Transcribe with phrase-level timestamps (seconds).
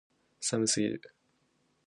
[0.39, 1.15] 寒すぎる